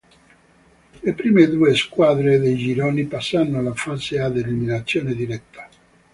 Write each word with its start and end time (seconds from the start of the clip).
Le 1.03 1.13
prime 1.13 1.45
due 1.47 1.75
squadre 1.75 2.39
dei 2.39 2.55
gironi 2.57 3.03
passano 3.05 3.59
alla 3.59 3.75
fase 3.75 4.19
ad 4.19 4.35
eliminazione 4.35 5.13
diretta. 5.13 5.69